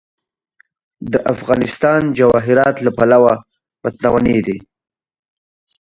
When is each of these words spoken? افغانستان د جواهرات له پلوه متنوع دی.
افغانستان 1.33 2.01
د 2.07 2.15
جواهرات 2.19 2.75
له 2.85 2.91
پلوه 2.97 3.33
متنوع 3.83 4.39
دی. 4.47 4.57